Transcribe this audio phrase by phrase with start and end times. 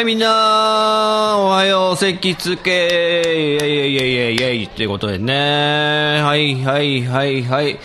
[0.00, 3.58] はいみんなおはよう席つけ。
[3.58, 6.22] イェイイェイイェイェイイェイっていうことでね。
[6.24, 7.78] はいはいはいはい。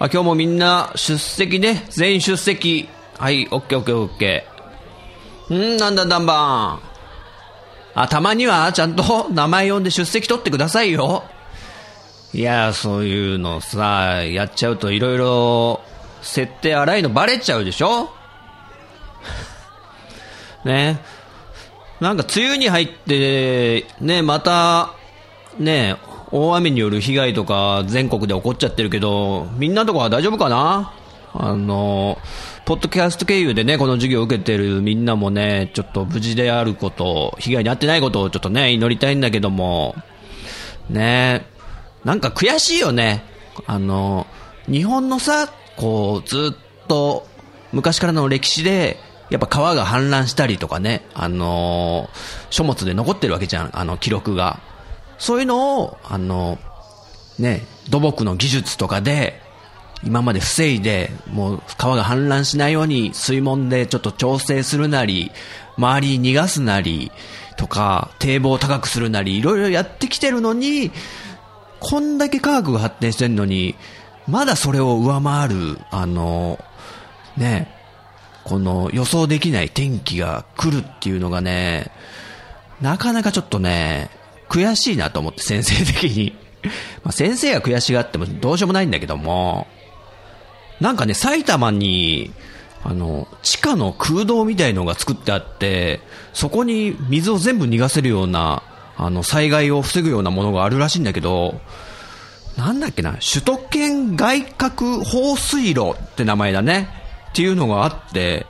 [0.00, 1.86] あ今日もみんな出席ね。
[1.88, 2.88] 全員出席。
[3.16, 5.74] はいオッケーオッケーオッケー。
[5.76, 6.80] んなんだなんばん
[7.94, 11.22] あたまにはちゃんと名前呼んで出席取ってくださいよ。
[12.34, 15.80] いやそういうのさやっちゃうといろいろ
[16.22, 18.10] 設定荒いのバレちゃうでしょ。
[20.66, 21.21] ね。
[22.02, 24.92] なんか梅雨に入って、ね、また、
[25.56, 25.94] ね、
[26.32, 30.92] 大雨による被害とか全国で起こっちゃってるけど、みんなとこは大丈夫かな？
[31.32, 32.18] あの、
[32.64, 39.94] ポッドキャスト経由でね、この授業を受けてるみんなもね、ちょっと無事であること、被害に遭ってないことをちょっとね、祈りたいんだけども、
[40.90, 41.46] ね、
[42.04, 43.22] なんか悔しいよね。
[43.66, 44.26] あの、
[44.66, 47.28] 日本のさ、こう、ずっと
[47.72, 48.98] 昔からの歴史で、
[49.32, 52.10] やっぱ川が氾濫したりとかね、あの
[52.50, 54.60] 書物で残ってるわけじゃん、あの記録が。
[55.16, 56.58] そういうのを、あの
[57.38, 59.40] ね、土木の技術とかで、
[60.04, 65.32] 今まで防いで、もう川が氾濫しないように水門でちょっと調整するなり、
[65.78, 67.10] 周りに逃がすなり、
[67.56, 70.90] とか、堤防を高くするなり、いろいろやってきてるのに、
[71.80, 73.76] こんだけ科学が発展してるのに、
[74.28, 76.62] まだそれを上回る、あの、
[77.38, 77.81] ね、
[78.44, 81.90] この予想できない天気が来るっていうのがね、
[82.80, 84.10] なかなかちょっとね、
[84.48, 86.34] 悔しいなと思って先生的に。
[87.02, 89.66] まあ先生が悔しがってもどうしようもないんだけども、
[90.80, 92.32] なんかね、埼玉に、
[92.84, 96.00] あの、地下の空洞みたいのが作ってあって、
[96.32, 98.62] そこに水を全部逃がせるような、
[98.96, 101.60] あの、災害を防ぐようなものがあるらしいんだけど、
[102.56, 107.01] なんだっけな、首都圏外郭放水路って名前だね。
[107.32, 108.46] っていうのがあって、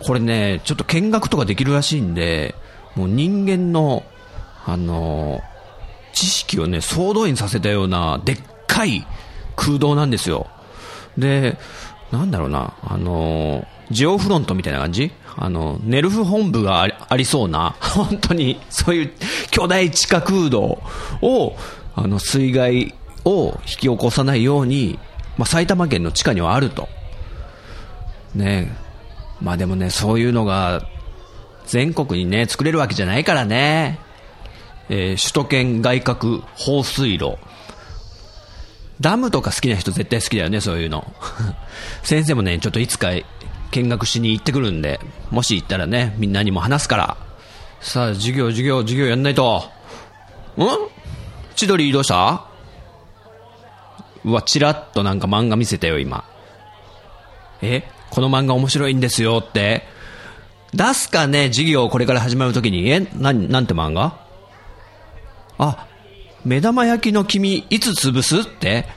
[0.00, 2.56] これね、ちょっと見学とかできるらしいんで、
[2.96, 4.02] もう人間の、
[4.66, 5.42] あの
[6.12, 9.06] 知識をね、総動員させたような、でっかい
[9.56, 10.48] 空洞なんですよ。
[11.16, 11.56] で、
[12.10, 15.12] なんだろうな、あのジオフロントみたいな感じ？
[15.36, 19.12] あの、ネルフ本部がありそうな、 本当に、そういう
[19.50, 20.80] 巨大地下空洞
[21.22, 21.56] を、
[21.96, 24.98] あの、水害を引き起こさないように、
[25.36, 26.88] まあ、埼玉県の地下にはあると。
[28.34, 28.76] ね
[29.40, 30.86] まあでもね、そういうのが、
[31.66, 33.98] 全国にね、作れるわけじゃないからね。
[34.88, 37.38] えー首都圏外郭放水路。
[39.00, 41.12] ダムとか好きな人絶対好きだよね、そういうの。
[42.02, 43.10] 先生もね、ちょっといつか
[43.70, 47.16] 見学しに行ってくるんで、もし行ったらね、みんなにも話すから。
[47.80, 49.64] さあ、授業、授業、授業やんないと。
[50.56, 50.60] ん？
[51.56, 52.44] 千鳥どうした？
[54.24, 56.24] うわ、チラッとなんか漫画見せたよ、今。
[57.62, 57.82] え？
[58.14, 59.82] この漫画面白いんですよって。
[60.72, 62.88] 出すかね、授業をこれから始まるときに。
[62.88, 64.16] えな、なんて漫画？
[65.58, 65.86] あ、
[66.44, 68.86] 目玉焼きの君、いつ潰すって？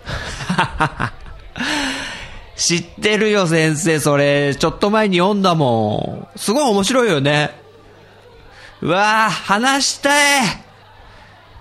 [2.58, 4.56] 知ってるよ、先生、それ。
[4.56, 6.40] ちょっと前に読んだもん。
[6.40, 7.52] すごい面白いよね。
[8.82, 10.46] うわぁ、話したい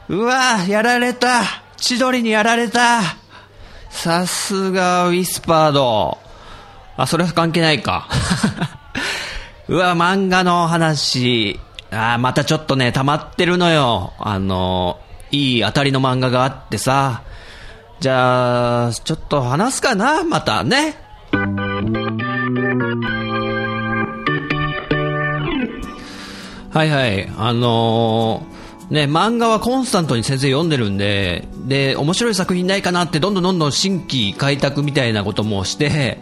[0.09, 1.43] うわぁ、やられた。
[1.77, 3.01] 千鳥にやられた。
[3.91, 6.19] さすが、ウィスパード。
[6.97, 8.09] あ、それは関係ないか。
[9.69, 11.61] うわ、漫画の話。
[11.91, 14.13] あーまたちょっとね、溜まってるのよ。
[14.19, 14.99] あの、
[15.31, 17.23] いい当たりの漫画があってさ。
[18.01, 20.97] じゃあ、ちょっと話すかなまたね。
[26.73, 27.33] はいはい。
[27.39, 28.57] あのー
[28.91, 36.21] ね、漫画はコンスタントに先生読んでるんで、で、面白い作品ないかなってどんどんどんどん新規開拓みたいなこともして、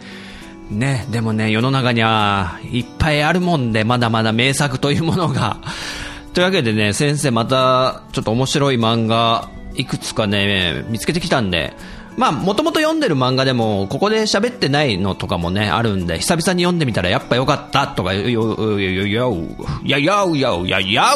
[0.69, 5.57] ね、でもね、世の中にはいっぱいあるもんで、まだまだ名作というものが。
[6.33, 11.73] というわけでね、先生またちょっと面白い漫画いくつかね、見つけてきたんで、
[12.17, 19.37] まあ、もともと読んでる漫画でも、ここで喋ってないのとかもね、あるんで、久々に読んでみたらやっぱ良かったとか、よ、よ、よ、よ、よ、
[19.83, 21.13] や、よ、よ、や、や、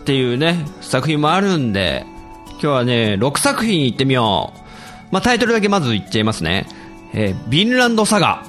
[0.00, 2.06] っていうね、作品もあるんで、
[2.52, 4.60] 今日はね、6作品いってみよう。
[5.10, 6.66] まあ、タイトルだけまず言っちゃいますね。
[7.12, 8.44] えー、ビンランドサガ。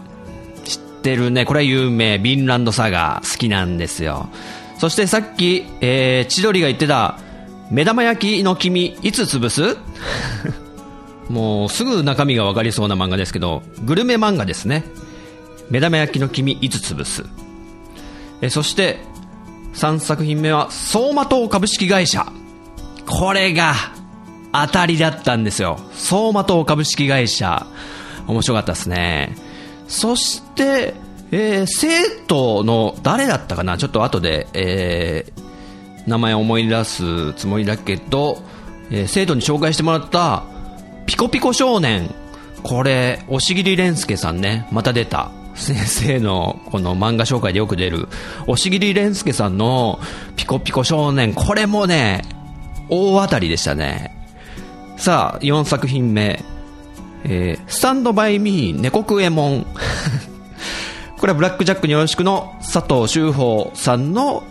[0.63, 2.19] 知ってるね、これは有名。
[2.19, 4.29] ビンランドサガ、好きなんですよ。
[4.77, 7.19] そしてさっき、えー、千鳥が言ってた、
[7.69, 9.77] 目玉焼きの黄身、いつ潰す？
[11.29, 14.83] もうすぐ中身が分かりそうな漫画ですけど、グルメ漫画ですね。
[15.69, 17.23] 目玉焼きの黄身いつ潰す？
[18.41, 18.99] えそして、
[19.75, 22.25] 3作品目は、相馬灯株式会社。
[23.05, 23.73] これが、
[24.51, 25.79] 当たりだったんですよ。
[25.93, 27.65] 相馬灯株式会社。
[28.27, 29.35] 面白かったですね。
[29.87, 30.93] そして、
[31.31, 33.77] えー、生徒の誰だったかな？
[33.77, 38.41] ちょっと後で、えー、名前を思い出すつもりだけど、
[38.89, 40.43] えー、生徒に紹介してもらった
[41.05, 42.13] ピコピコ少年。
[42.63, 45.31] これ、押切蓮介さんね、また出た。
[45.55, 48.07] 先生のこの漫画紹介でよく出る、
[48.47, 49.99] 押切蓮介さんの
[50.35, 51.33] ピコピコ少年。
[51.33, 52.21] これもね、
[52.89, 54.15] 大当たりでしたね。
[54.97, 56.39] さあ、4作品目。
[57.23, 59.65] えー、スタンドバイミー猫クエモン。
[61.17, 64.43] これはブラックジャックによろしくの佐藤修法さんの、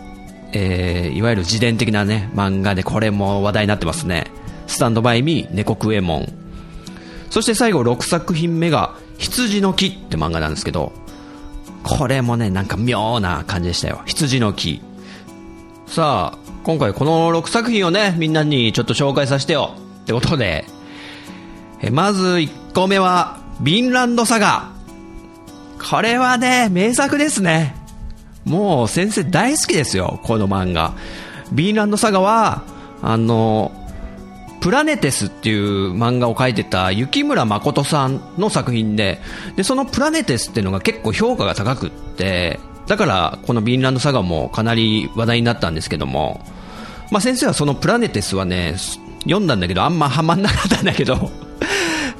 [0.53, 4.27] えー、いわゆる自伝的なね、漫画でこれも話題になってますね。
[4.67, 6.33] スタンドバイミー猫クエモン。
[7.29, 10.93] そして最後6作品目が羊の木って漫画なんですけど、
[11.83, 14.01] これもね、なんか妙な感じでしたよ。
[14.05, 14.81] 羊の木。
[15.87, 19.75] さあ、今回この6作品をね、みんなにちょっと紹介させてよ。
[20.03, 20.65] ってことで、
[21.81, 24.69] えまず1個目は、ビンランドサガ。
[25.89, 27.75] これはね、名作ですね。
[28.45, 30.93] もう先生大好きですよ、この漫画。
[31.51, 32.63] ビンランドサガは、
[33.01, 33.71] あの、
[34.61, 39.19] プラネテスっていう漫画を描いてた雪村誠さんの作品で、
[39.55, 46.45] で、そのプラネテスっていうのが結構評価が高くって、だからこのビンランドサガもかなり話題になったんですけども、
[47.09, 48.75] まあ先生はそのプラネテスはね、
[49.23, 51.31] 読んだんだけどあんまハマんなかったんだけど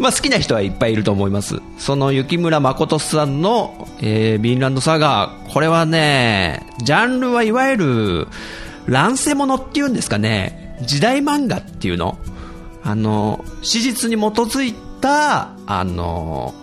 [0.02, 1.62] まあ好きな人はいっぱいいると思います。
[1.78, 8.28] その雪村誠さんの、えー、ビンランドサガー、これはね、ジャンルはいわゆる
[8.88, 12.18] 乱世物っていうんですかね、時代漫画っていうの。
[12.84, 16.56] あの、史実に基づいた、あの、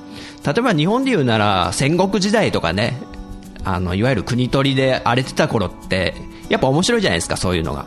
[0.44, 3.00] 例えば日本で言うなら戦国時代とかね、
[3.64, 6.14] あの、いわゆる国取りで荒れてた頃って、
[6.49, 7.87] やっぱ面白いじゃないですか、そういうのが。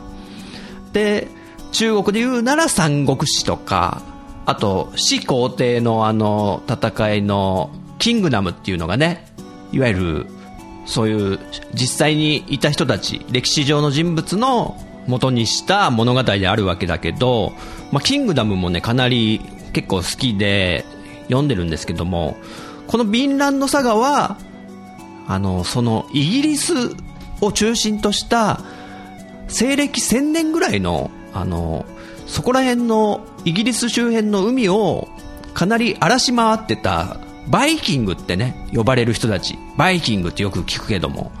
[0.92, 1.28] で、
[1.72, 4.02] 中国で言うなら三国志とか、
[4.44, 9.26] あと、始皇帝のあの、戦いのキングダムっていうのがね、
[9.72, 10.26] いわゆる、
[10.84, 11.38] そういう
[11.74, 17.52] 実際にいた人たち、歴史上の人物の元にした物語であるわけだけど、
[17.92, 19.40] まあ、キングダムもね、かなり
[19.72, 20.84] 結構好きで
[21.26, 22.36] 読んでるんですけども、
[22.88, 24.38] このビンランドサガは、
[25.28, 26.74] あの、そのイギリス
[27.40, 28.60] を中心とした
[29.48, 31.86] 西暦1000年ぐらいの、あの、
[32.26, 35.08] そこら辺のイギリス周辺の海を
[35.54, 37.18] かなり荒らし回ってた
[37.48, 39.58] バイキングってね、呼ばれる人たち。
[39.76, 41.32] バイキングってよく聞くけども、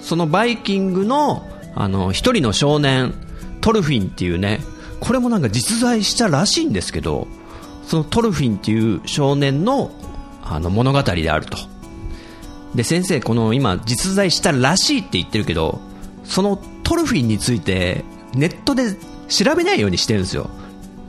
[0.00, 3.14] そのバイキングのあの、一人の少年、
[3.60, 4.60] トルフィンっていうね、
[4.98, 7.28] これもなんか実在したらしいんですけど、
[7.86, 9.92] そのトルフィンっていう少年の
[10.42, 11.58] あの物語であると。
[12.74, 15.80] で、先生、この今実在したらしいって言ってるけど、
[16.24, 18.04] そのトルフィンについて
[18.34, 18.96] ネットで
[19.28, 20.48] 調べないようにしてるんですよ。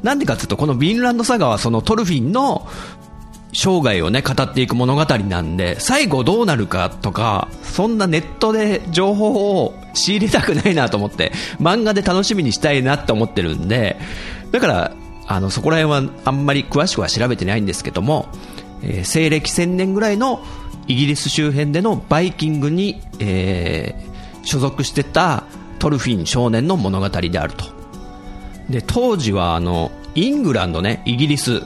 [0.08, 2.66] なんでかっていうと、このビンランドサガはそのトルフィンの
[3.52, 13.98] 生涯をね、語っていく物語なんで、最後どうなるかとか、そんなネットで情報を仕入れたくないなと思って、漫画で楽しみにしたいなって思ってるんで、
[14.52, 14.92] だから、
[15.28, 18.30] あの、そこら辺はあんまり詳しくは調べてないんですけども、
[18.84, 20.42] えー、西暦1000年ぐらいの
[20.88, 25.44] イギリス周辺でのバイキングに、えー、所属してた
[25.80, 27.77] トルフィン少年の物語であると。
[28.70, 31.62] で、当時はあの、イングランドね、イギリス、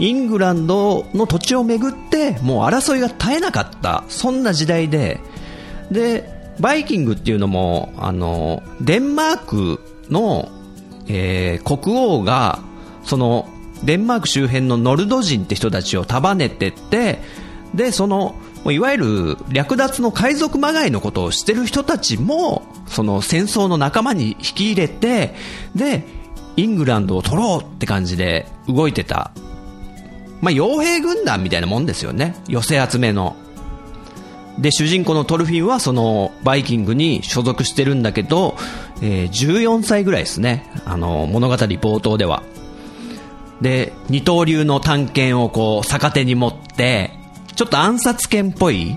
[0.00, 5.20] イングランドの土地をめぐってもう争いが絶えなかったそんな時代で。
[5.90, 9.80] でバイキングっていうのもあのデンマーク
[10.10, 10.50] の、
[11.08, 12.60] えー、国王が
[13.02, 13.48] その
[13.82, 17.18] デンマーク周辺のノルド人って人たちを束ねてって
[17.74, 18.34] でその
[18.66, 25.34] いわゆる略奪の海賊まがいのことをしてる人たちもその戦争の仲間に引き入れて
[25.74, 26.04] で
[26.56, 29.30] イングランドを取ろうって感じで動いてた
[30.40, 32.34] まあ、傭兵軍団みたいなもんですよね。
[32.48, 33.36] 寄せ集めの。
[34.58, 38.56] で、主人公のトルフィンはそのバイキングに所属してるんだけど、
[39.02, 40.70] えー、14歳ぐらいですね。
[40.84, 42.42] あの、物語冒頭では。
[43.60, 47.10] で、二刀流の探検をこう逆手に持って、
[47.54, 48.96] ちょっと暗殺犬っぽい、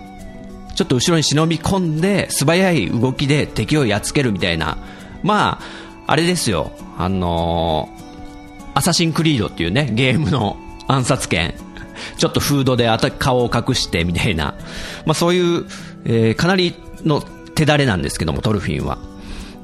[0.75, 4.77] ちょっと後ろに忍び込んで素早い動きで敵をやっつけるみたいな、
[5.21, 10.57] まあ、あれですよ、あのー、アサシンクリードっていうね、ゲームの
[10.87, 11.53] 暗殺犬。
[12.17, 14.55] ちょっとフードで顔を隠してみたいな、
[15.05, 15.65] まあそういう、
[16.05, 18.97] えー、かなりの手だれなんですけども、トルフィンは。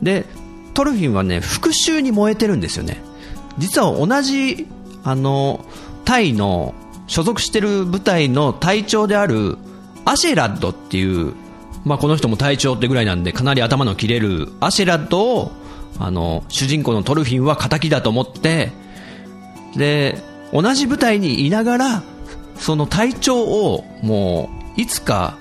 [0.01, 0.25] で、
[0.73, 3.01] トルフィンはね、復讐に燃えてるんですよね。
[3.57, 4.67] 実は同じ、
[5.03, 5.65] あの、
[6.05, 6.73] タイの
[7.07, 9.57] 所属してる部隊の隊長である
[10.05, 11.33] アシェラッドっていう、
[11.83, 15.51] まあこの人も隊長ってぐらいなんでかなり頭の切れるアシェラッドを、
[15.99, 18.71] あの、主人公のトルフィンは仇だと思って、
[19.75, 20.17] で、
[20.51, 22.03] 同じ部隊にいながら、
[22.57, 25.37] その隊長をもういつか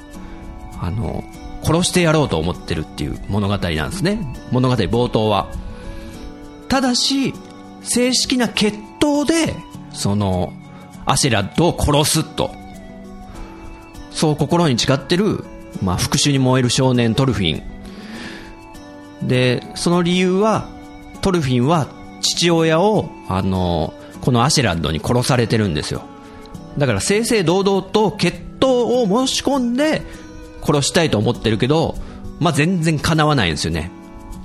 [0.81, 1.25] あの
[1.63, 4.19] 殺してやろうと思ってるっていう物語なんですね。
[4.51, 5.49] 物語冒頭は。
[6.69, 7.35] ただし
[7.83, 9.55] 正式な決闘で
[9.93, 10.53] その
[11.07, 12.55] アシェラッドを殺すと。
[14.11, 15.45] そう心に誓ってる、
[15.83, 17.78] まあ、復讐に燃える少年トルフィン。
[19.23, 20.69] でその理由は
[21.21, 21.89] トルフィンは
[22.21, 26.03] 父親をあのこのアシェラッドに殺されてるんですよ
[26.79, 30.03] だから正々堂々と決闘を申し込んで
[30.63, 31.97] 殺したいと思ってるけど、
[32.41, 33.91] まあ、全然叶わないんですよね。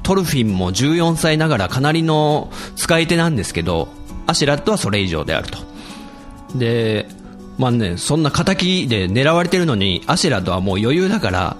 [0.03, 3.87] トルフィンも14歳ながらかなりの使い手なんですけど、
[4.27, 5.59] アシュラットはそれ以上であると。
[6.55, 7.07] で、
[7.57, 11.57] まあね、そんな敵で狙われてるのに、アシュラットはもう余裕だから、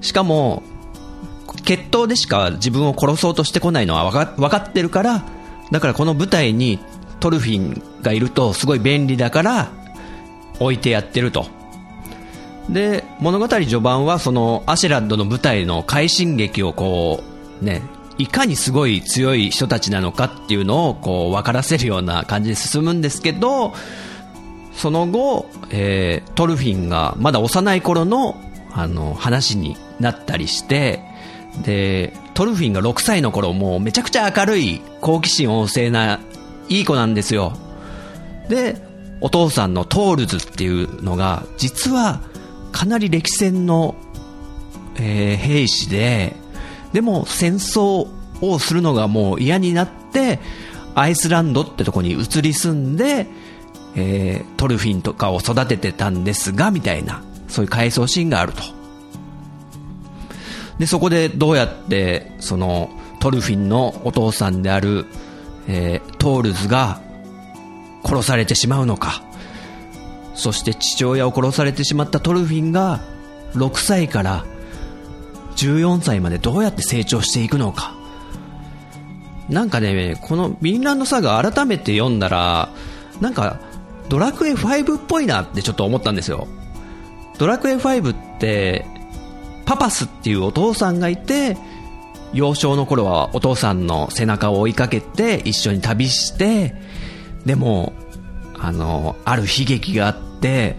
[0.00, 0.62] しかも、
[1.64, 5.24] 決闘でしか自分を殺そうとしてこないのは分かってるから、
[5.70, 6.78] だからこの舞台に
[7.20, 9.70] トルフィンがいるとすごい便利だから、
[10.60, 11.46] 置いてやってると。
[12.68, 17.22] で、物語序盤はそのアシェラッドの舞台の快進撃をこ
[17.62, 17.82] う、ね、
[18.18, 23.72] いかにすごい強い人たちなのかっていうのをこう分からせるような感じで進むんですけど、
[24.72, 28.40] その後、えー、トルフィンがまだ幼い頃の
[28.70, 31.02] あの話になったりして、
[31.64, 36.20] で、トルフィンが6歳の頃もうめちゃくちゃ明るい好奇心旺盛な
[36.68, 37.56] いい子なんですよ。
[38.48, 38.76] で、
[39.20, 42.20] お父さんのトールズっていうのが、実は
[42.72, 43.94] かなり歴戦の、
[44.96, 46.36] えー、兵士で、
[46.92, 48.08] でも戦争
[48.40, 50.38] をするのがもう嫌になって、
[50.94, 53.26] アイスランドってとこに移り住んで、
[53.94, 58.62] えー、トルフィンとかを育ててたんですが、みたいな、そういう回想シーンがあると。
[60.78, 65.06] で、そこでどうやって、その、トルフィンのお父さんである、
[65.66, 67.00] えー、トールズが
[68.04, 69.22] 殺されてしまうのか。
[70.38, 73.00] そして父親を殺されてしまったトルフィンが
[73.54, 74.46] 6歳から
[75.56, 77.94] 14歳までどうやって成長していくのか。
[79.48, 82.68] なんかねこの「ヴィンランドサーガ」改めて読んだら
[83.20, 83.58] なんか
[84.08, 86.46] ドラクエ5っぽいなってちょっと思ったんですよ。
[87.38, 88.86] ドラクエ5って
[89.68, 91.56] パパスっていうお父さんがいて
[92.32, 96.74] 幼少の頃はお父さんの背中を追いかけて一緒に旅して
[97.48, 97.94] でも、
[98.58, 100.76] あの、ある悲劇があって、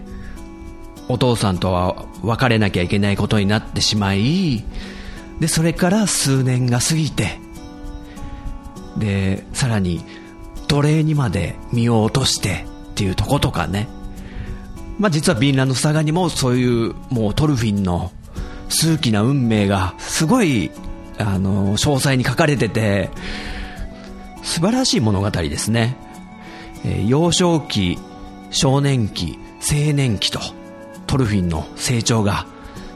[1.08, 4.64] お父さんとは別れなきゃいけないことになってしまい、
[5.40, 7.40] で、それから数年が過ぎて、
[8.98, 10.04] で、さらに
[10.68, 13.88] 奴隷にまで身を落としてっていうとことかね。
[15.00, 18.12] まあ、実はビンランドサガにもそういうもうトルフィンの
[18.70, 20.70] 数奇な運命がすごい
[21.18, 23.10] あの詳細に書かれてて
[24.42, 25.96] 素晴らしい物語ですね。
[26.84, 27.98] えー、幼少期、
[28.50, 30.40] 少年期、青年期と、
[31.06, 32.46] トルフィンの成長が、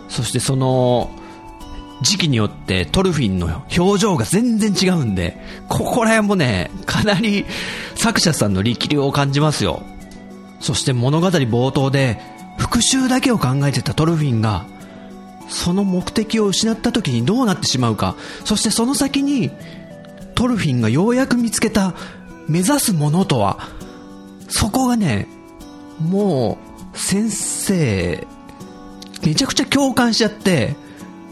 [0.08, 1.10] そしてその、
[2.02, 5.36] 時期によってトルフィンの表情が全然違うんで、
[5.68, 7.44] ここら辺もね、かなり
[7.94, 9.82] 作者さんの力量を感じますよ。
[10.60, 12.20] そして物語冒頭で、
[12.58, 14.66] 復讐だけを考えてたトルフィンが、
[15.48, 19.50] その目的を失った時にどうなってしまうか、そしてその先に、
[20.34, 21.94] トルフィンがようやく見つけた
[22.48, 23.68] 目指すものとは、
[24.48, 25.28] そこがね、
[26.00, 26.58] も
[26.94, 28.26] う、先生、
[29.24, 30.76] めちゃくちゃ共感しちゃって、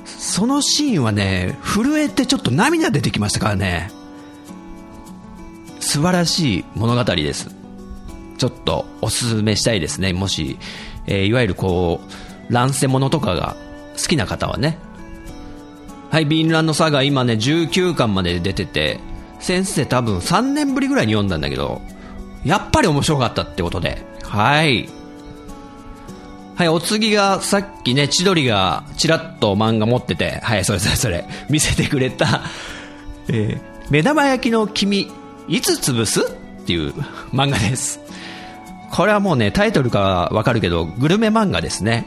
[0.04, 3.90] そのシーンはね、震えてちょっと涙出てきましたからね。
[5.80, 7.50] 素晴らしい物語です。
[8.38, 10.12] ちょっとおすすめしたいですね。
[10.12, 10.58] もし、
[11.06, 12.00] えー、いわゆるこ
[12.48, 13.56] う、乱世物とかが
[13.96, 14.78] 好きな方はね。
[16.10, 19.00] はい、ビンランドサガ今ね、19巻まで出てて、
[19.40, 21.80] 先生多分3年ぶりぐらいに読んだんだけど、
[22.44, 24.88] やっぱり面白かったってことで、はい。
[26.54, 32.42] はい、お次がさっきね、千鳥がちらっと漫画持ってて、はい、それそれそれ、見せてくれた、
[33.28, 35.10] えー、目玉焼きの黄身、
[35.48, 36.92] いつ潰すっていう
[37.32, 38.00] 漫画です。
[38.90, 42.06] これはもうね、タイトルからわかるけど、グルメ漫画ですね。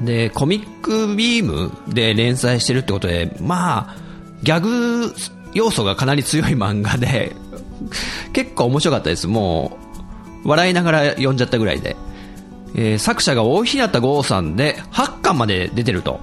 [0.00, 3.96] で、コミックビームで連載してるってことで、まあ、
[4.42, 5.14] ギャグ
[5.52, 7.36] 要素がかなり強い漫画で、
[8.32, 9.26] 結構面白かったです。
[9.26, 9.78] も
[10.44, 11.96] う、笑いながら読んじゃったぐらいで。
[12.76, 16.20] えー、作者が大日向剛さんで、8巻まで出てると。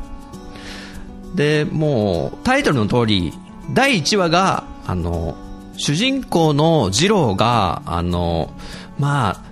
[1.35, 3.33] で、もう、タイトルの通り、
[3.73, 5.35] 第1話が、あの、
[5.75, 8.49] 主人公の二郎が、あの、
[8.97, 9.46] まあ、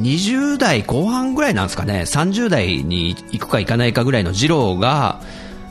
[0.00, 5.20] 20代後半ぐらいなんですかね、30代に行くか行かないかぐらいの二郎が、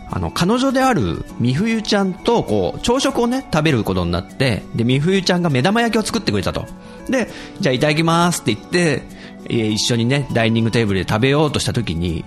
[0.10, 6.68] あの、彼女である美冬ちゃんと、こう、朝食をね、食べることになって、で、美冬ちゃんが目玉焼きを作ってくれたと。
[7.10, 7.28] で、
[7.60, 9.02] じゃあいただきますって言って、
[9.50, 12.24] 一緒にね、ダイニングテーブルで食べようとした時に、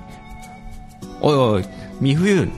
[1.21, 1.65] おいおい、
[2.01, 2.49] 美冬、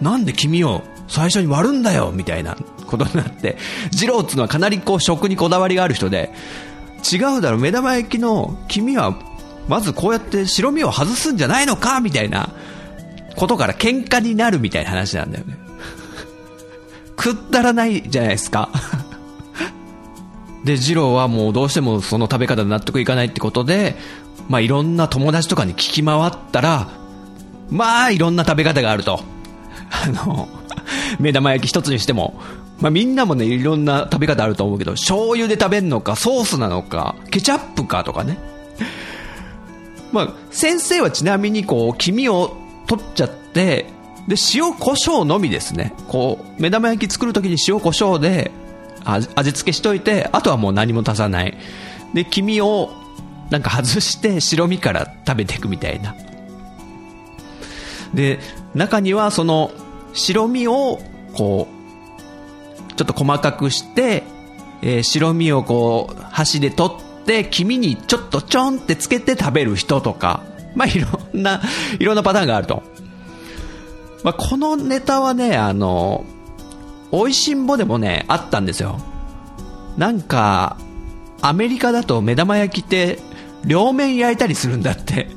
[0.00, 3.56] なんで君を最初に割るんだよみたいなことになって、
[3.92, 6.30] 二郎っつうのはかなりこう食にこだわりがある人で、
[7.10, 9.18] 違うだろ、目玉焼きの君は、
[9.68, 12.50] まずこうやって白身を外すんじゃないのかみたいな
[13.36, 15.56] ことから喧嘩になるみたいな話なんだよね。
[17.16, 18.70] くったらないじゃないですか。
[20.64, 23.96] で、二郎はもうどうしてもその食べ方で納得いかないってことで、
[24.48, 26.88] まあいろんな友達とかに聞き回ったら、
[27.70, 29.22] まあいろんな食べ方があると。
[29.90, 30.48] あの、
[31.18, 32.40] 目玉焼き一つにしても、
[32.82, 38.38] まあ、みんなもね、いろんな食べ方あると思うけど、醤油で食べるのか、ソースなのか、ケチャップかとかね。
[40.10, 42.56] まあ、先生はちなみにこう、黄身を
[42.88, 43.86] 取っちゃって、
[44.26, 45.94] で、塩胡椒のみですね。
[46.08, 48.50] こう、目玉焼き作るときに塩胡椒で
[49.04, 51.56] 味付けしといて、あとはもう何も足さない。
[52.14, 52.90] で、黄身を
[53.50, 56.16] なんか外して白身から食べていくみたいな。
[58.12, 58.40] で、
[58.74, 59.70] 中にはその
[60.14, 60.98] 白身を
[61.34, 61.81] こう、
[62.96, 64.24] ちょっと細かくして、
[64.82, 70.42] えー、白身をこう、箸で取って、黄身にちょっとちょんってつけて食べる人とか、
[70.74, 71.62] まあ、いろんな、
[71.98, 72.82] いろんなパターンがあると。
[74.24, 76.24] まあ、このネタはね、あの、
[77.12, 78.98] 美味しんぼでもね、あったんですよ。
[79.96, 80.76] なんか、
[81.42, 83.18] アメリカだと目玉焼きって、
[83.64, 85.28] 両面焼いたりするんだって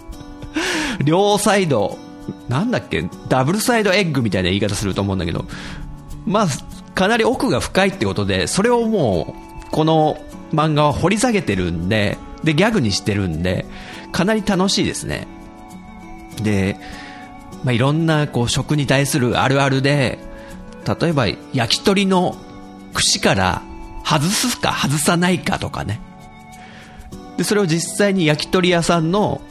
[1.04, 1.98] 両サイド、
[2.48, 5.44] なんだっけ、ダブルサイドエッグみたいな言い方すると思うんだけど、
[6.26, 6.46] まあ、
[6.96, 10.16] かなり奥が深いってことで、それをもう、この
[10.52, 13.66] 漫画は掘り下げてるんで、で、ギャグにしてるんで、
[14.12, 15.28] かなり楽しいですね。
[16.42, 16.76] で、
[17.64, 20.18] まあ、いろんなこう食に対するあるあるで、
[21.00, 22.36] 例えば焼き鳥の
[22.94, 23.62] 串から
[24.04, 26.00] 外すか外さないかとかね。
[27.36, 29.42] で、それを実際に焼き鳥屋さんの、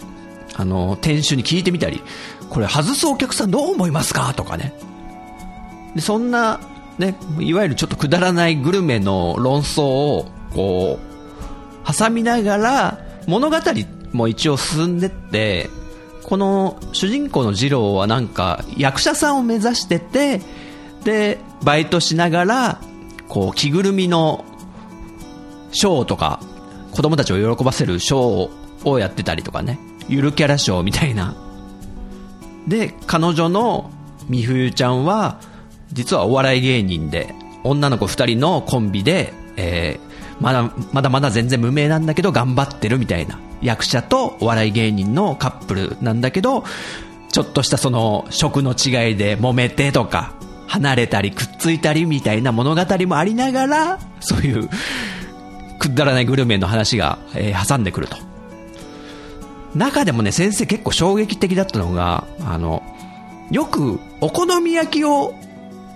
[0.55, 2.01] あの、店主に聞いてみたり、
[2.49, 4.33] これ外すお客さんどう思いますか？
[4.33, 4.73] とかね。
[5.93, 6.59] で、そんな、
[6.97, 13.57] ね、いわゆるちょっとくだらないグルメの論争を、こう、挟みながら、物語
[14.13, 15.69] も一応進んでって、
[16.23, 20.41] この主人公の二郎はなんか役者さんを目指してて、
[21.03, 22.79] で、バイトしながら、
[23.27, 24.43] こう、着ぐるみの
[25.71, 26.39] ショーとか、
[26.91, 31.35] 子供たちを喜ばせるショーをやってたりとかね、ゆるキャラショーみたいな。
[32.67, 33.91] で、彼女の
[34.29, 35.39] 美冬ちゃんは、
[35.95, 43.39] 実はお笑い芸人で、女の子2人のコンビで、えー、まだ、まだまだ全然無名なんだけど頑張ってるみたいな。
[43.61, 46.65] 役者とお笑い芸人のカップルなんだけど、
[47.31, 50.33] ちょっとしたその食の違いで揉めてとか、
[50.67, 54.69] 離れたりくっついたりみたいな物語もありながら、そういう
[55.79, 58.17] くだらないグルメの話が、えー、挟んでくると。
[59.73, 62.83] 中でもね、先生結構衝撃的だったのが、あの、
[63.49, 65.33] よくお好み焼きを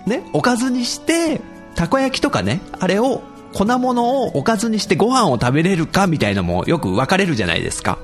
[0.06, 1.40] ね、おかずにして、
[1.74, 7.98] たこ焼きとかね、あれを、粉物をおかずにしてご飯を食べれるかみたいなのもよく分かれるじゃないですか。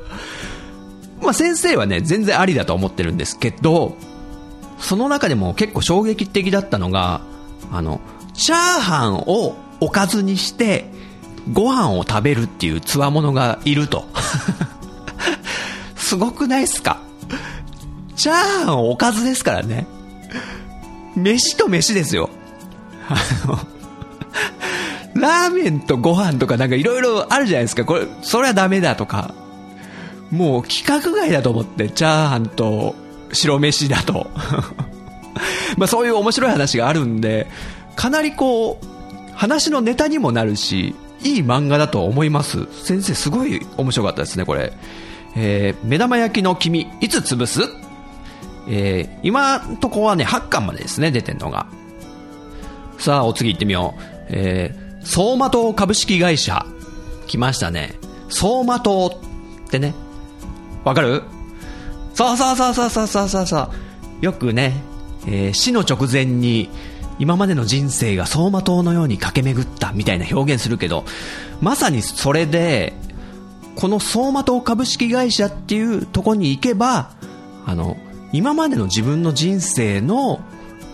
[1.22, 3.96] まあ先生はね、全然ありだと思ってるんですけど、
[4.80, 7.20] その中でも結構衝撃的だったのが、
[7.72, 8.00] あの、
[8.34, 10.90] チャーハンをおかずにして、
[11.52, 14.04] ご飯を食べるっていうつわものがいると。
[15.96, 16.98] すごくないっすか？
[18.16, 19.86] チャーハンおかずですからね。
[21.16, 22.30] 飯と飯ですよ。
[23.08, 27.84] あの、ラーメンとご飯とかなんかいろいろあるじゃないですか。
[27.84, 29.34] これ、それはダメだとか。
[30.30, 32.94] もう規格外だと思って、チャーハンと
[33.32, 34.30] 白飯だと。
[35.76, 37.46] まあそういう面白い話があるんで、
[37.94, 38.86] かなりこう、
[39.34, 42.66] 話のネタにもなるし、いい漫画だと思います。
[42.84, 44.72] 先生すごい面白かったですね、これ。
[45.36, 47.60] えー目玉焼きの黄身いつ潰す？
[48.68, 51.66] えー今んとこはね、8巻までですね、出てんのが。
[52.98, 54.02] さあ、お次行ってみよう。
[54.28, 56.64] えー、相馬灯株式会社。
[57.26, 57.94] 来ましたね。
[58.28, 59.06] 相馬灯
[59.66, 59.94] ってね。
[60.84, 61.22] わかる？
[62.14, 63.68] そうそうそうそうそうそうそうそう。
[64.20, 64.72] よくね、
[65.26, 66.68] えー死の直前に、
[67.18, 71.04] 今までの人生が走馬灯のように駆け巡ったみたいな表現するけど、
[71.60, 72.92] まさにそれで、
[73.74, 77.10] この走馬灯株式会社っていうとこに行けば、
[77.66, 77.96] あの、
[78.32, 80.40] 今までの自分の人生の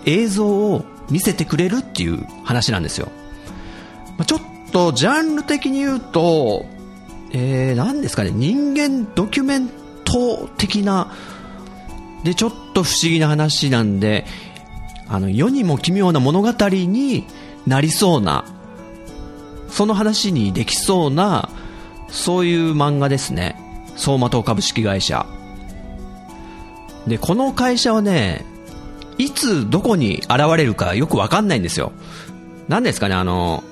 [0.05, 3.09] 映像を見せてくれるっていう話なんですよ。
[4.17, 4.41] まあちょっ
[4.73, 6.67] とジャンル的に言うと、
[7.33, 9.69] えー、何ですかね、人間ドキュメン
[10.05, 11.13] ト的な、
[12.25, 14.27] で、ちょっと不思議な話なんで、
[15.09, 17.27] あの、世にも奇妙な物語に
[17.67, 18.45] なりそうな、
[19.69, 21.49] その話にできそうな、
[22.09, 23.57] そういう漫画ですね。
[23.97, 25.27] 相馬灯株式会社。
[27.07, 28.45] で、この会社はね、
[29.19, 31.93] いつどこに現れるかよくわかんないんですよ。
[32.69, 33.65] 何ですかね、あの、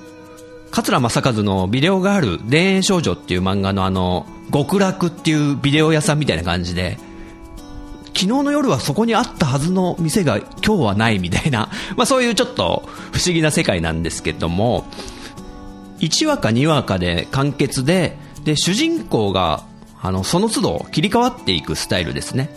[0.71, 6.97] 桂正和のビデオガール、田園少女っていう漫画のあの、極楽っていうビデオ屋さんみたいな感じで、
[8.13, 14.85] 昨日の夜はそこにあったはずの店が今日はないみたいな、 まあそういうちょっと不思議な世界なんですけども、
[15.99, 19.63] 1話か2話かで完結で、で、主人公が、
[20.01, 22.49] あの、その都度切り替わっていくスタイルですね。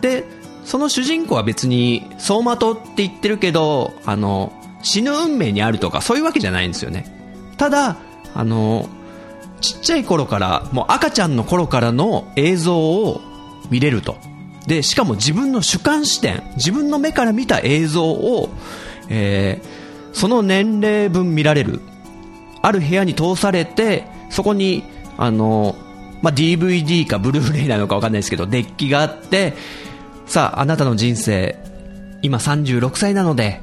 [0.00, 0.24] で、
[0.64, 7.06] その主人公は別に、走馬灯って言ってるけど、あの、死ぬ運命にあるとか、そういうわけじゃないんですよね。
[7.56, 7.96] ただ、
[8.34, 8.88] あの、
[9.60, 13.20] ちっちゃい頃から、もう赤ちゃんの頃からの映像を
[13.70, 14.16] 見れると。
[14.66, 18.50] で、しかも自分の主観視点、自分の目から見た映像を、
[19.08, 21.80] えーその年齢分見られる。
[22.60, 24.82] ある部屋に通されて、そこに、
[25.16, 25.76] あの、
[26.22, 29.54] まあ、DVD かブルーレイなのかわかんないですけど、デッキがあって、
[30.28, 31.58] さあ、あなたの人生、
[32.20, 33.62] 今36歳なので、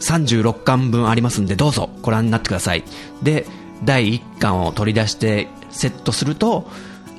[0.00, 2.82] 36巻分ありますんで、どうぞご覧になってください。
[3.22, 3.46] で、
[3.84, 6.68] 第1巻を取り出してセットすると、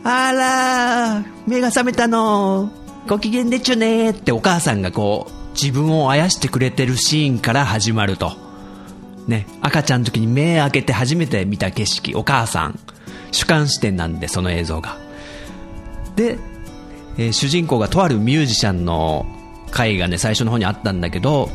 [0.04, 2.71] あらー、目が覚めたの
[3.08, 8.34] ご機嫌でちゅねーってお母さんがこう、自分をあやしてくれてるシーンから始まると。
[9.27, 12.80] ね、赤ちゃんの時に目開けて初めて見た景色、お母さん、
[13.32, 14.97] 主観視点なんで、その映像が。
[16.15, 16.38] で、
[17.17, 19.26] えー主人公がとあるミュージシャンの
[19.71, 21.50] 回がね、最初の方にあったんだけど、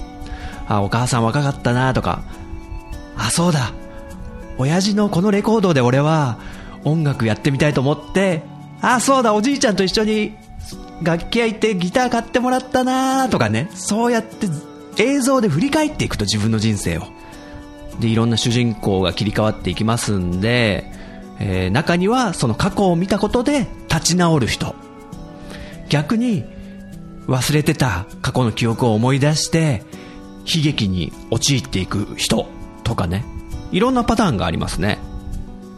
[0.68, 2.22] あ、お母さん若かったなとか、
[3.16, 3.72] あ、そうだ、
[4.58, 6.38] 親父のこのレコードで俺は
[6.84, 8.42] 音楽やってみたいと思って、
[8.80, 10.34] あ、そうだ、おじいちゃんと一緒に
[11.02, 14.48] 楽器屋行ってギター買ってもらったなとかね、そうやって
[14.98, 17.02] 映像で振り返っていくと自分の人生を。
[18.00, 20.90] で、いろんな主人公が切り替わっていきますんで、
[21.38, 24.74] えー中にはその過去を見たことで立ち直る人。
[25.88, 26.44] 逆に
[27.26, 29.82] 忘れてた過去の記憶を思い出して
[30.44, 32.46] 悲劇に陥っていく人
[32.84, 33.24] とかね。
[33.72, 34.98] いろんなパターンがありますね。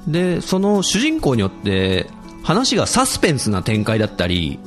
[0.07, 2.07] で、その主人公によって
[2.43, 4.59] 話がサスペンスな展開だったり、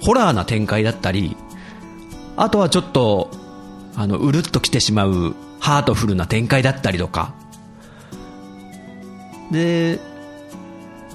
[0.00, 1.36] ホラーな展開だったり、
[2.36, 3.30] あとはちょっと、
[3.94, 7.34] あの、うるっと来てしまうハートフルな展開だったりとか。
[9.50, 9.98] で、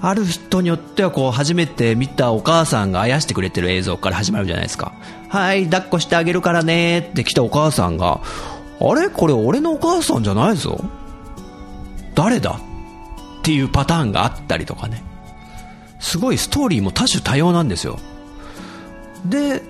[0.02, 4.94] ある人によってはこう初めて見たお母さんがあやしてくれてる映像から始まるじゃないですか。
[5.30, 8.22] はい、抱っこしてあげるからねって来たお母さんが、
[8.80, 9.10] あれ？
[9.10, 10.84] これ俺のお母さんじゃないぞ。
[12.16, 12.60] 誰だ？
[13.42, 15.04] っていうパターンがあったりとかね。
[16.00, 18.00] すごいストーリーも多種多様なんですよ。
[19.26, 19.62] で、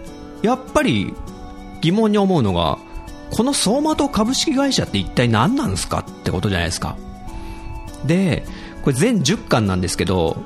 [0.42, 1.14] やっぱり
[1.82, 2.78] 疑問に思うのが、
[3.32, 6.06] この相馬灯株式会社って一体何なんですか？
[6.10, 6.96] ってことじゃないですか。
[8.06, 8.46] で、
[8.84, 10.38] これ全10巻なんですけど、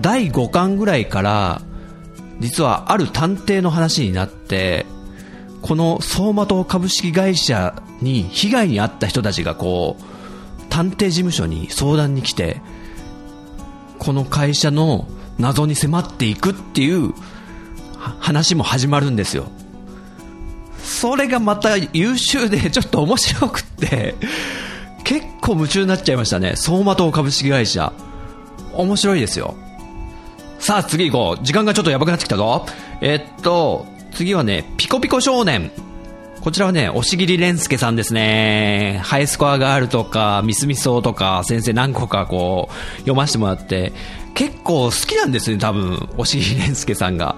[0.00, 1.62] 第5巻ぐらいから、
[2.40, 4.86] 実はある探偵の話になって、
[5.62, 10.02] この相馬灯株式会社に被害に遭った人たちがこう、
[10.68, 12.60] 探偵事務所に相談に来て、
[13.98, 15.06] この会社の
[15.38, 17.14] 謎に迫っていくっていう
[17.98, 19.46] 話も始まるんですよ。
[20.82, 24.16] それがまた優秀でちょっと面白くって、
[25.04, 26.52] 結構夢中になっちゃいましたね。
[26.56, 27.92] 相馬灯株式会社。
[28.74, 29.54] 面白いですよ。
[30.58, 31.44] さあ次行こう。
[31.44, 32.66] 時間がちょっとやばくなってきたぞ。
[33.00, 35.70] えっと、次はね、ピコピコ少年。
[36.40, 39.00] こちらはね、押切蓮介さんですね。
[39.04, 43.92] ハイスコアガールとか、ミスミソとか、先生何個かこう、読ませてもらって、
[44.34, 47.36] 結構好きなんですね、多分、押切蓮介さんが。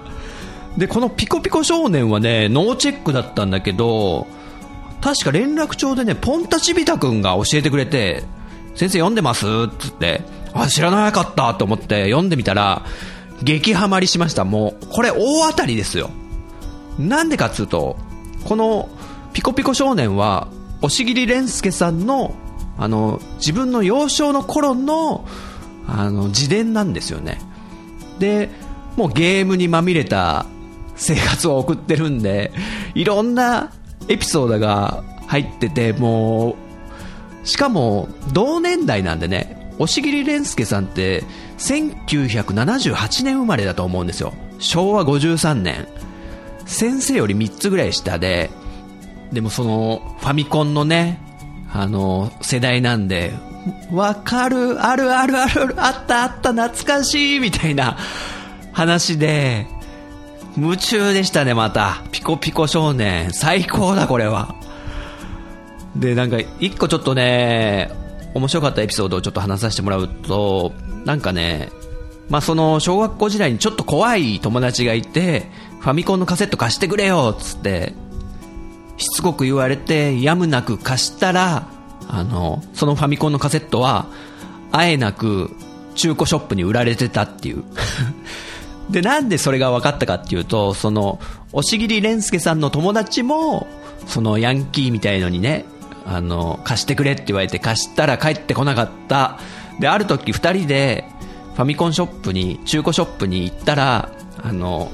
[0.77, 4.27] で、このピコピコ少年はね、ノーチェックだったんだけど、
[5.05, 8.23] 確か連絡帳でね、ポンタチビタ君が教えてくれて、
[8.73, 9.45] 先生読んでます？
[9.45, 12.81] っつって、あ、知らなかったと思って読んでみたら、
[13.43, 14.45] 激ハマりしました。
[14.45, 16.09] もう、これ大当たりですよ。
[16.97, 17.97] なんでかっつうと、
[18.45, 18.89] この
[19.31, 20.47] ピコピコ少年は、
[20.81, 22.33] 押切蓮介さんの、
[22.79, 25.27] あの、自分の幼少の頃の、
[25.85, 27.39] あの、自伝なんですよね。
[28.17, 28.49] で、
[28.95, 30.47] もうゲームにまみれた
[30.95, 32.51] 生活を送ってるんで、
[32.95, 33.71] いろんな
[34.07, 36.55] エピソードが入ってて、も
[37.43, 41.23] う、しかも、同年代なんでね、押切蓮介さんって、
[41.57, 44.33] 1978年生まれだと思うんですよ。
[44.59, 45.87] 昭和53年。
[46.65, 48.49] 先生より3つぐらい下で、
[49.31, 51.19] でもその、ファミコンのね、
[51.71, 53.33] あの、世代なんで、
[53.91, 57.97] わかる、あるあるある、あったあった、懐かしい、みたいな
[58.71, 59.67] 話で、
[60.57, 62.03] 夢中でしたね、また。
[62.11, 63.33] ピコピコ少年。
[63.33, 64.55] 最高だ、これは。
[65.95, 67.91] で、なんか、一個ちょっとね、
[68.33, 71.69] 面白かったエピソードをちょっと話させてもらうと、なんかね、
[72.29, 77.93] まあ、その、小学校時代にちょっと怖い友達がいて、ファミコンのカセット貸してくれよ、つって、
[78.97, 81.67] しつこく言われて、やむなく貸したら、
[82.07, 84.07] あの、そのファミコンのカセットは、
[84.71, 85.55] あえなく
[85.95, 87.63] 中古ショップに売られてたっていう
[88.89, 91.19] で、なんでそれが分かったかっていうと、その、
[91.51, 93.67] 押切蓮介さんの友達も、
[94.07, 95.65] そのヤンキーみたいのにね、
[96.05, 99.39] あの、貸してくれって言われて貸したら帰ってこなかった。
[99.79, 101.05] で、ある時二人で、
[101.55, 104.09] ファミコンショップに、中古ショップに行ったら、
[104.43, 104.91] あの、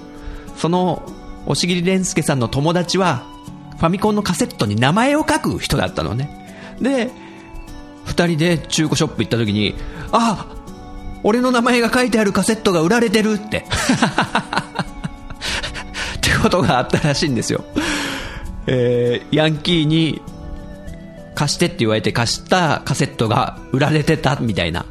[0.57, 1.03] その、
[1.47, 3.23] 押切蓮介さんの友達は、
[3.77, 6.75] ファミコンのカセットに名前を書く人だったのね。
[6.79, 7.11] で、
[8.05, 9.75] 二人で中古ショップ行った時に、
[10.11, 10.45] あ、
[11.23, 13.65] 俺の名前が書いてあるカセットが売られてるって。
[16.17, 17.63] ってことがあったらしいんですよ。
[18.67, 20.21] えー、ヤンキーに
[21.35, 24.85] 貸してって言われて貸したカセットが売られてたみたいな。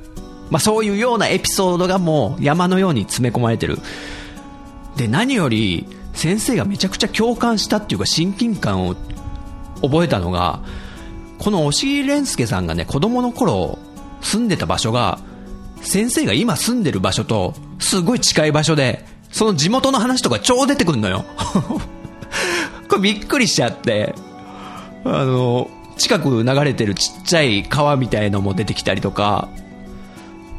[0.51, 3.79] まあそういうようなエピソードがもう山のように詰め込まれてる。
[4.97, 8.97] で、何より先生がめちゃくちゃ共感したっていうか親近感を
[9.83, 10.61] 覚えたのが、
[11.38, 13.79] この押切蓮介さんがね、子供の頃
[14.21, 15.19] 住んでた場所が
[15.83, 21.25] 先生が今住んでる場所とすごい近い場所で、その地元の話とか超出てくんのよ。
[22.88, 24.14] これびっくりしちゃって、
[25.05, 29.49] あの、近く流れてるちっちゃい川みたいのも出てきたりとか、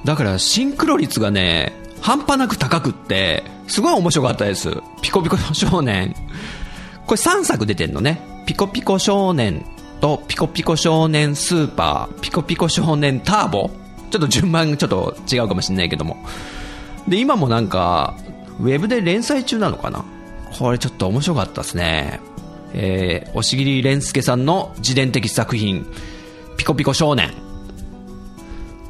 [0.06, 4.72] だからシンクロ率がね、半端なく高くって、すごい面白かったです。
[5.02, 6.16] ピコピコ少年。
[7.06, 8.22] これ3作出てんのね。
[8.46, 9.66] ピコピコ少年
[10.00, 13.70] とピコピコ少年スーパー、ピコピコ少年ターボ
[14.12, 16.17] ちょっと順番ちょっと違うかもしれないけども。
[17.08, 18.15] で、今もなんか、
[18.60, 20.06] ウェブで連載中なのかな？
[20.60, 22.19] これちょっと面白かったですね。
[22.74, 25.86] えー、押切蓮介さんの自伝的作品、
[26.58, 27.32] ピコピコ少年。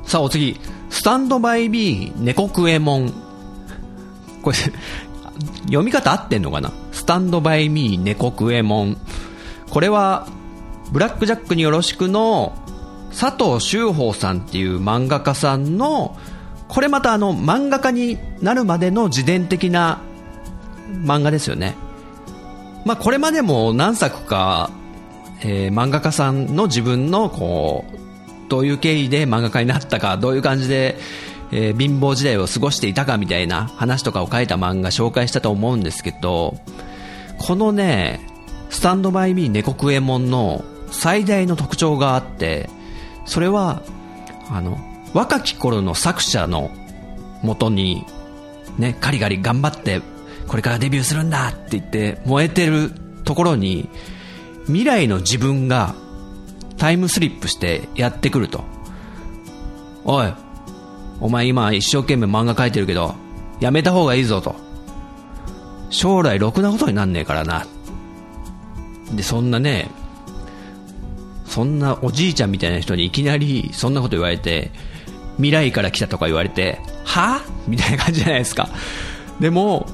[0.04, 3.14] さあ、お次、スタンドバイビー猫クエモン。
[4.42, 4.58] これ、
[5.68, 6.72] 読み方合ってんのかな？
[6.92, 8.98] スタンドバイミー猫クエモン。
[9.70, 10.28] これは、
[10.92, 12.54] ブラックジャックによろしくの
[13.12, 16.18] 佐藤修法さんっていう漫画家さんの、
[16.68, 20.02] これまたあの漫画家になるまでの自伝的な
[21.04, 21.76] 漫画ですよね。
[22.86, 24.72] まあこれまでも何作か、
[25.42, 30.98] えー、漫画家さんの自分のこう、どういう経緯で漫画家になったか、どういう感じで、
[31.52, 36.58] えー、貧乏時代を過ごしていたかみたいな話とかを書いた漫画紹介したと思うんですけど、
[37.38, 38.26] このね、
[38.70, 42.70] スタンドバイミー猫クエモンの最大の特徴があって、
[43.26, 43.82] それは
[44.50, 44.78] あの
[45.14, 46.72] 若き頃の作者の
[47.42, 48.06] もとに、
[48.78, 50.02] ね、ガリガリ頑張って
[50.48, 52.92] これからデビューするんだって言って燃えてる
[53.24, 53.90] ところに
[54.66, 55.96] 未来の自分が
[56.78, 58.64] タイムスリップしてやってくると。
[60.04, 60.34] おい
[61.20, 63.14] お前今一生懸命漫画描いてるけど
[63.60, 64.56] やめた方がいいぞと。
[65.92, 67.66] 将来ろくなことになんねえからな。
[69.14, 69.90] でそんなね
[71.52, 74.72] そんなおじいちゃんみたいな人にいきなりそんなこと言われて、
[75.36, 77.42] 未来から来たとか言われて、は？
[77.68, 78.70] みたいな感じじゃないですか。
[79.40, 79.86] でも、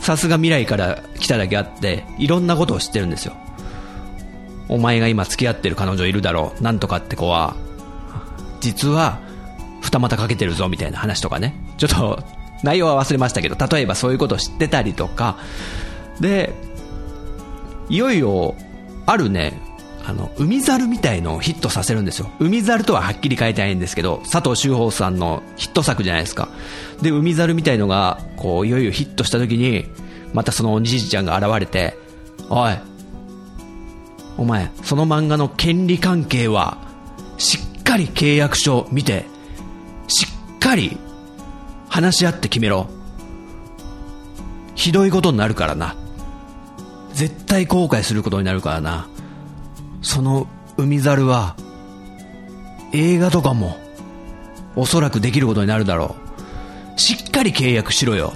[0.00, 3.34] さすが未来から来ただけあって、いろんなことを知ってるんですよ。
[4.68, 6.62] お前が今付き合ってる彼女いるだろう。
[6.62, 7.54] なんとかって子は、
[8.60, 9.20] 実は、
[9.80, 11.54] 二股かけてるぞみたいな話とかね。
[11.76, 12.22] ちょっと、
[12.64, 15.36] 内容は忘れましたけど、例えばそういうことを知ってたりとか、
[16.20, 16.52] で、
[17.88, 18.54] いよいよ、
[19.06, 19.60] あるね、
[20.04, 22.30] あの、海猿みたいのをヒットさせるんですよ。
[22.40, 26.48] 海猿とははっきり書いてないんですけど、佐藤修法さんのヒット作じゃないですか。
[27.00, 29.86] で、海猿みたいのが、こう、いよいよヒットした時に、
[30.32, 31.96] またそのおじいちゃんが現れて、
[32.48, 32.76] おい、
[34.36, 36.78] お前、その漫画の権利関係は、
[37.38, 39.26] しっかり契約書を見て、
[40.08, 40.98] しっかり
[41.88, 42.88] 話し合って決めろ。
[44.74, 45.94] ひどいことになるからな。
[47.12, 49.08] 絶対後悔することになるからな。
[50.02, 51.56] その海猿は、
[52.92, 53.78] 映画とかも、
[54.76, 56.16] おそらくできることになるだろ
[56.96, 57.00] う。
[57.00, 58.34] しっかり契約しろよ。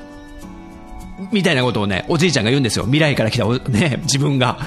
[1.33, 2.85] みたいなことをね、おじいちゃんが言うんですよ。
[2.85, 4.59] 未来から来た ね、自分が。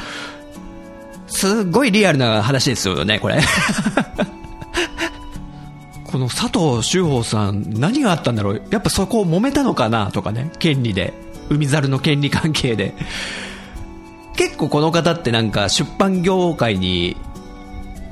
[1.28, 3.40] すっごいリアルな話ですよね、これ。
[6.06, 8.64] この佐藤修法さん、何があったんだろう。
[8.72, 11.14] やっぱそこを揉めたのかなとかね、権利で。
[11.50, 12.96] 海猿の権利関係で。
[14.40, 17.18] 結構この方ってなんか出版業界に、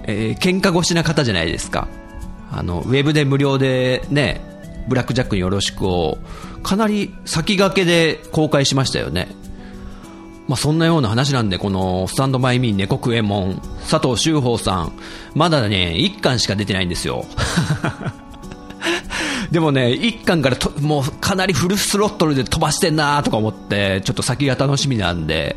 [0.03, 1.87] えー、喧嘩腰な方じゃないですか。
[2.51, 4.41] あの、ウェブで無料でね、
[4.89, 6.17] ブラックジャックによろしくを、
[6.63, 9.29] かなり先駆けで公開しましたよね。
[10.49, 14.91] まあ、そんなような話なんで、このスタンドバイミー猫食えもん、佐藤修法さん、
[15.33, 17.23] まだね、1巻しか出てないんですよ。
[19.49, 25.55] でもね、1巻からともうかなりフルスロットルで飛ばしてんなとか思って、ちょっと先が楽しみなんで、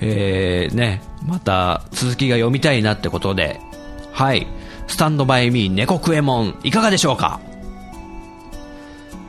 [0.00, 3.60] えー、ね、また続きが読みたいなってことで、
[4.12, 4.46] はい、
[4.86, 7.40] スタンドバイミー猫食えもん、いかがでしょうか？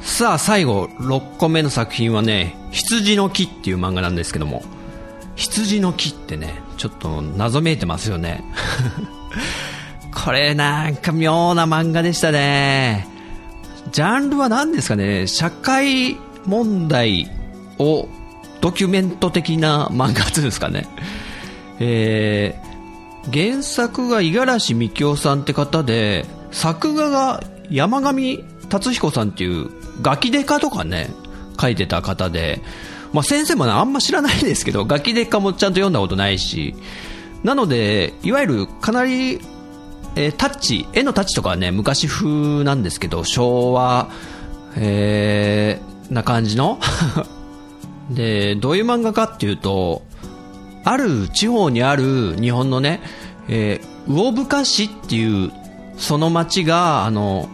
[0.01, 4.63] さあ、最後、6個目の作品はね、羊の木っていう漫画なんですけども、
[5.35, 8.43] 羊の木ってね、ちょっと謎めいてますよね。
[10.13, 13.07] これなんか妙な漫画でしたね。
[13.91, 17.29] ジャンルは何ですかね、社会問題
[17.77, 18.07] を
[18.61, 20.87] ドキュメント的な漫画っていうんですかね。
[21.79, 29.69] えー、原作が五十嵐美京さんって方で、作画が山上達彦さんっていう
[30.01, 31.09] ガキデカとかね、
[31.59, 32.61] 書いてた方で、
[33.13, 36.75] まあ、先生も、ね、あんま知らないですけど、ガキデカもちゃんと読んだことないし、
[37.43, 39.39] なので、いわゆるかなり、
[40.15, 44.09] えー、タッチ、絵のタッチとかはね、昔風なんですけど、昭和、
[44.75, 46.79] えー、な感じの
[48.09, 50.03] で、どういう漫画かっていうと、
[50.83, 53.01] ある地方にある日本のね、
[53.49, 55.51] えー、魚深市っていう、
[55.97, 57.49] その町が、あの、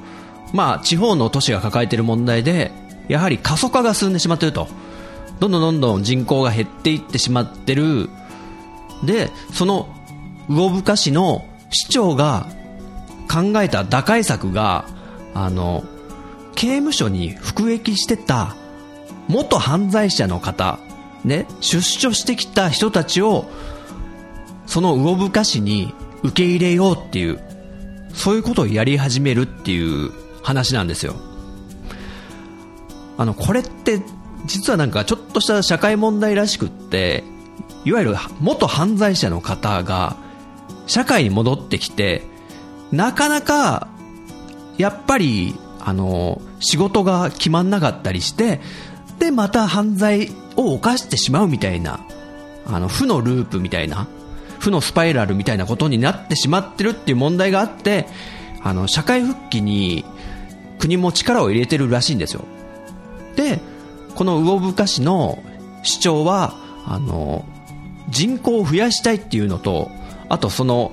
[0.54, 2.72] まあ、地方の都市が抱えている問題で、
[3.08, 4.68] やはり過疎化が進んでしまっていると。
[5.40, 8.10] どんどんどんどん人口が減っていってしまってる。
[9.04, 9.90] で、その
[10.48, 12.48] 魚深市の市長が
[13.30, 14.86] 考えた打開策が、
[15.34, 15.84] あの、
[16.56, 18.56] 刑務所に服役してた
[19.28, 20.80] 元犯罪者の方、
[21.24, 23.46] ね、出所してきた人たちを、
[24.66, 27.40] その魚深市に受け入れようっていう、
[28.14, 30.12] そういうことをやり始めるっていう
[30.44, 31.16] 話なんですよ。
[33.18, 34.02] あの、これって
[34.46, 37.24] 実はなんかちょっとした社会問題らしくって、
[37.86, 40.18] いわゆる元犯罪者の方が
[40.88, 42.24] 社会に戻ってきて、
[42.92, 43.88] なかなか
[44.78, 48.62] やっぱりあの仕事が決まんなかったりして、
[49.20, 52.00] でまた犯罪を犯してしまうみたいな、
[52.66, 54.08] あの負のループみたいな、
[54.60, 58.08] 負のスパイラルみたいなことになってしまってるっていう問題があって、
[58.62, 60.06] あの社会復帰に
[60.80, 62.46] 国も力を入れてるらしいんですよ。
[63.36, 63.60] で、
[64.16, 65.44] この魚深市の
[65.84, 67.46] 市長は、あの、
[68.10, 69.92] 人口を増やしたいっていうのと、
[70.30, 70.92] あとその、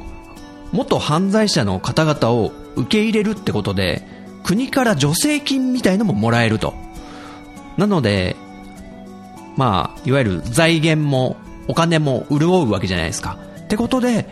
[0.72, 4.06] 元犯罪者の方々を受け入れるってことで、
[4.44, 6.74] 国から助成金みたいのももらえると。
[7.76, 8.36] なので、
[9.56, 11.36] まあ、いわゆる財源も
[11.68, 13.38] お金も潤うわけじゃないですか。
[13.60, 14.26] ってことで、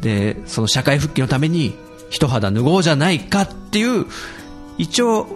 [0.00, 1.74] で、その社会復帰のために
[2.10, 4.06] 一肌脱ごうじゃないかっていう、
[4.78, 5.26] 一応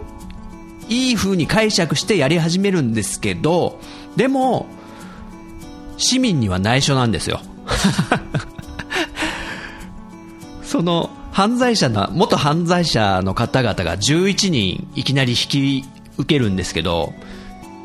[0.88, 3.80] いい風に解釈してやり始めるんですけど、
[4.16, 4.66] でも、
[5.96, 7.40] 市民には内緒なんですよ。
[10.62, 15.84] その、犯罪者な、元犯罪者の方々が11人いきなり引き
[16.18, 17.14] 受けるんですけど、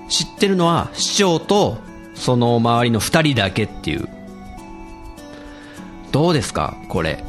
[0.09, 1.77] 知ってるのは市長と
[2.15, 4.07] その周りの2人だけっていう。
[6.11, 7.23] どうですかこれ。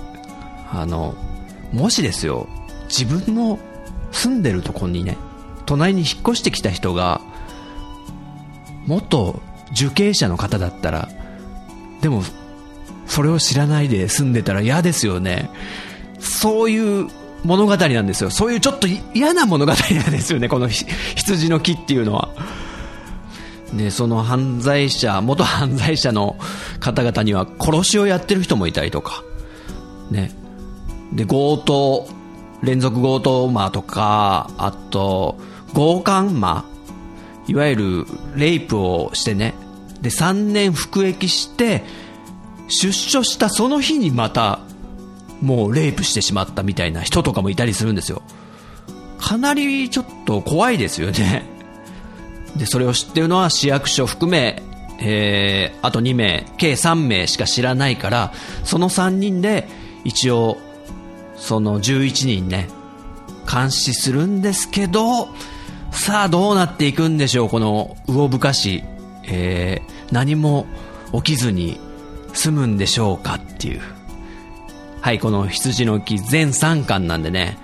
[0.73, 1.15] あの、
[1.73, 2.49] もしですよ、
[2.89, 3.59] 自分の
[4.11, 5.17] 住んでるとこにね、
[5.67, 7.21] 隣に引っ越してきた人が、
[8.87, 9.41] 元
[9.73, 11.09] 受刑者の方だったら、
[12.01, 12.23] でも、
[13.07, 15.51] それを知らないで住んでたら嫌ですよね。
[16.19, 17.09] そういう
[17.45, 18.31] 物語なんですよ。
[18.31, 22.29] そういうちょっと嫌な物語なんですよね、この羊の木っていうのは。
[23.75, 26.37] で、その犯罪者、元犯罪者の
[26.79, 29.25] 方々には殺しをやってる人もいたりとか、
[30.11, 30.31] ね。
[31.13, 32.09] で、強盗、
[32.63, 35.39] 連続強盗魔とか、あと、
[35.75, 36.65] 強姦魔、
[37.49, 39.55] いわゆるレイプをしてね、
[40.01, 41.83] で、3年服役して、
[42.69, 44.61] 出所したその日にまた、
[45.43, 48.23] もうレイプしてしまったみたいな人とかもいたりするんですよ。
[49.19, 51.45] かなりちょっと怖いですよね。
[52.57, 54.63] で、それを知ってるのは市役所含め、
[55.01, 58.33] えー、あと2名、計3名しか知らないから、
[58.65, 59.69] その3人で
[60.05, 60.59] 一応、
[61.37, 62.69] その11人ね、
[63.51, 65.29] 監視するんですけど、
[65.91, 68.85] さあどうなっていくんでしょう、この魚深し、
[69.25, 70.67] えー、何も
[71.13, 71.81] 起きずに
[72.33, 73.81] 済むんでしょうかっていう。
[75.03, 77.59] はい、この羊の木全3巻なんでね、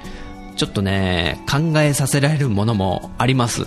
[0.57, 3.65] ちょっとね、考えさせられるものもあります。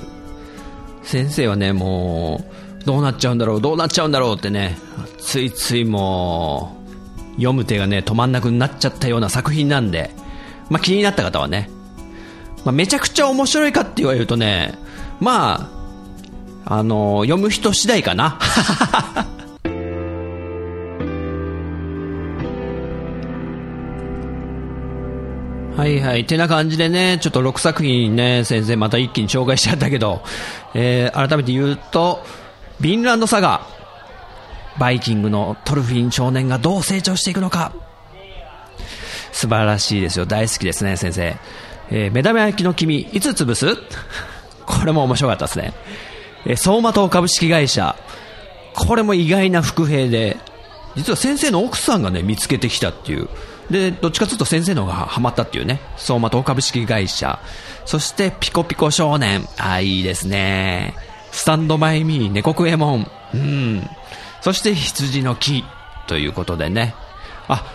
[1.03, 2.43] 先生はね、も
[2.82, 4.78] う、どうなっちゃうんだろう、どうなっちゃうんだろうってね、
[5.19, 6.76] ついついも
[7.30, 10.11] う、読む手がね、止まんなくなっちゃったような作品なんで、
[10.69, 11.69] まあ気になった方はね、
[12.65, 14.74] まあ、めちゃくちゃ面白いかって言われるとね、
[15.22, 15.69] ま
[16.65, 18.38] あ、あの、読む人次第かな。
[25.82, 26.28] はいはい。
[26.28, 30.22] てな感じでね、ちょっと6作品ね、先生また一気に紹介しちゃったけど、
[30.76, 32.24] えー、改めて言うと、
[32.80, 33.66] ビンランドサガ、
[34.78, 37.74] バイキングのトルフィン少年がどう成長していくのか、
[39.32, 40.28] 素晴らしいですよ。
[40.28, 41.36] 大好きですね、先生。
[41.90, 43.76] えー、目玉焼きの君、いつ潰す？
[44.68, 45.74] これも面白かったですね。
[46.46, 47.96] えー、相馬灯株式会社。
[48.76, 50.38] これも意外な伏兵で、
[50.96, 53.28] 実は先生の奥さんがね、見つけてきたっていう。
[53.72, 55.80] で、どっちかというと先生の方がハマったっていうね。
[55.97, 57.39] 相馬灯株式会社。
[57.86, 59.47] そして、ピコピコ少年。
[59.57, 60.93] ああ、いいですね。
[61.32, 63.11] スタンドバイミー、猫クエモン。
[63.34, 63.89] うん。
[64.41, 65.63] そして、羊の木。
[66.07, 66.93] ということでね。
[67.47, 67.65] あ、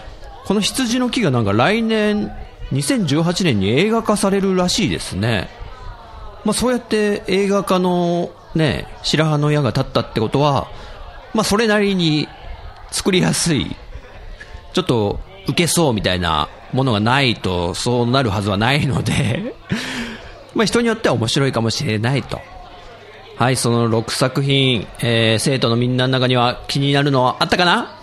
[0.44, 2.30] この羊の木がなんか来年
[2.72, 5.48] 2018年に映画化されるらしいですね。
[6.44, 10.68] まあそうやって映画化のね、白羽の矢が立ったってことは、
[11.34, 12.28] まあそれなりに
[12.90, 13.74] 作りやすい、
[14.72, 19.54] ちょっと受けそうみたいなものがないとそうなるはずはないので
[20.54, 22.40] まあ人によっては面白いかもしれないと。
[23.36, 27.94] はい、その6作品、えー、生徒のみんなの中には気になるのはあったかな？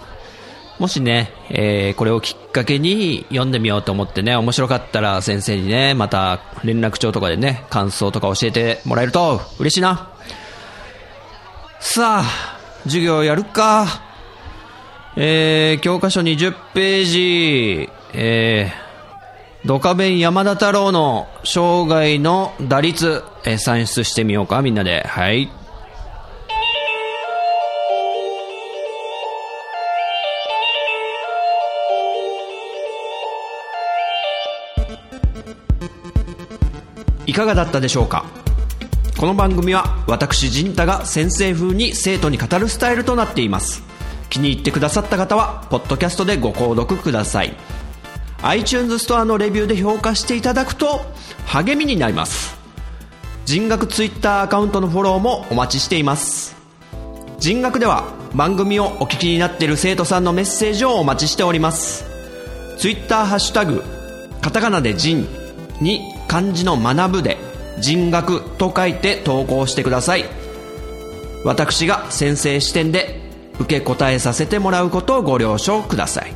[0.77, 10.11] もしね、えー、これをきっかけに読んでみようと思ってね、面白かったら先生にね、また連絡帳とかでね、感想とか教えてもらえると嬉しいな。
[11.79, 13.87] さあ、授業やるか。
[15.15, 25.03] えー、教科書20ページ、えー、ドカベン山田太郎の生涯の打率、えー、算出してみようか、みんなで。
[25.07, 25.51] はい。
[37.25, 38.25] いかがだったでしょうか？
[39.17, 43.81] この番組は私陣太が先生風に生徒に語るスタイルとなっています
[44.33, 47.55] 気に入ってくださった方はポッドキャストでご購読ください。
[48.41, 51.01] iTunes ストアのレビューで評価していただくと
[51.45, 52.57] 励みになります。
[53.45, 56.55] 人学 Twitter アカウントのフォローもお待ちしています。
[57.37, 62.03] 人学では番組をお聞きになっている生徒さんのメッセージをお待ちしております。
[62.79, 63.83] Twitter ハッシュタグ
[64.41, 65.27] カタカナで人
[65.79, 67.37] に漢字の学ぶで
[67.79, 70.25] 人学と書いて投稿してください。
[71.45, 73.22] 私が先生視点で
[73.59, 76.33] 受け答えさせてもらうことをご了承ください。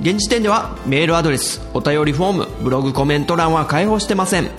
[0.00, 4.50] 現時点ではメールアドレスお便りフォームブログコメント欄は開放してません。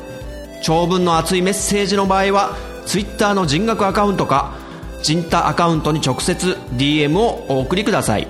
[0.63, 4.53] 長文の熱いメッセージの場合は Twitter の人学アカウントか
[5.01, 8.27] 人太アカウントに直接 DM をお送りください。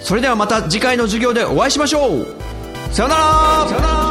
[0.00, 2.26] それではまた次回の授業でお会いしましょう。
[2.90, 4.07] さよなら。